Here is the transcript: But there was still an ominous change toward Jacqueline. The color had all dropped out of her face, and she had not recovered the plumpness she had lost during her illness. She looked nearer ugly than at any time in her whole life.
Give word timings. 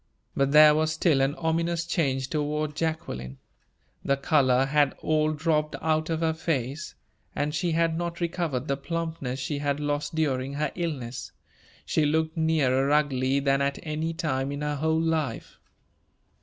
But 0.35 0.51
there 0.51 0.73
was 0.73 0.91
still 0.93 1.21
an 1.21 1.35
ominous 1.35 1.85
change 1.85 2.29
toward 2.31 2.75
Jacqueline. 2.75 3.37
The 4.03 4.17
color 4.17 4.65
had 4.65 4.93
all 5.03 5.31
dropped 5.33 5.75
out 5.79 6.09
of 6.09 6.21
her 6.21 6.33
face, 6.33 6.95
and 7.35 7.53
she 7.53 7.73
had 7.73 7.95
not 7.95 8.19
recovered 8.19 8.67
the 8.67 8.77
plumpness 8.77 9.39
she 9.39 9.59
had 9.59 9.79
lost 9.79 10.15
during 10.15 10.53
her 10.53 10.71
illness. 10.73 11.33
She 11.85 12.03
looked 12.03 12.35
nearer 12.35 12.89
ugly 12.89 13.39
than 13.39 13.61
at 13.61 13.77
any 13.83 14.11
time 14.15 14.51
in 14.51 14.61
her 14.61 14.77
whole 14.77 14.99
life. 14.99 15.59